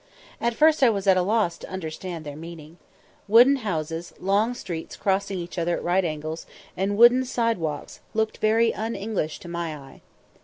At 0.41 0.55
first 0.55 0.81
I 0.81 0.89
was 0.89 1.05
at 1.05 1.15
a 1.15 1.21
loss 1.21 1.59
to 1.59 1.69
understand 1.69 2.25
their 2.25 2.35
meaning. 2.35 2.77
Wooden 3.27 3.57
houses, 3.57 4.13
long 4.19 4.55
streets 4.55 4.95
crossing 4.95 5.37
each 5.37 5.59
other 5.59 5.77
at 5.77 5.83
right 5.83 6.03
angles, 6.03 6.47
and 6.75 6.97
wooden 6.97 7.23
side 7.23 7.59
walks, 7.59 7.99
looked 8.15 8.39
very 8.39 8.73
un 8.73 8.95
English 8.95 9.37
to 9.41 9.47
my 9.47 9.75
eye. 9.77 10.01